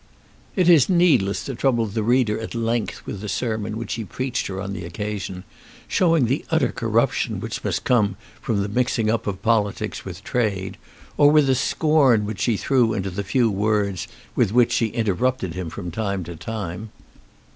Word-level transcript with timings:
It 0.55 0.67
is 0.67 0.89
needless 0.89 1.45
to 1.45 1.53
trouble 1.53 1.85
the 1.85 2.01
reader 2.01 2.39
at 2.39 2.55
length 2.55 3.05
with 3.05 3.21
the 3.21 3.29
sermon 3.29 3.77
which 3.77 3.93
he 3.93 4.03
preached 4.03 4.47
her 4.47 4.59
on 4.59 4.73
the 4.73 4.83
occasion, 4.83 5.43
showing 5.87 6.25
the 6.25 6.43
utter 6.49 6.71
corruption 6.71 7.39
which 7.39 7.63
must 7.63 7.83
come 7.83 8.17
from 8.41 8.63
the 8.63 8.67
mixing 8.67 9.11
up 9.11 9.27
of 9.27 9.43
politics 9.43 10.03
with 10.03 10.23
trade, 10.23 10.77
or 11.17 11.29
with 11.29 11.45
the 11.45 11.53
scorn 11.53 12.25
which 12.25 12.41
she 12.41 12.57
threw 12.57 12.95
into 12.95 13.11
the 13.11 13.23
few 13.23 13.51
words 13.51 14.07
with 14.35 14.51
which 14.51 14.71
she 14.71 14.87
interrupted 14.87 15.53
him 15.53 15.69
from 15.69 15.91
time 15.91 16.23
to 16.23 16.35
time. 16.35 16.89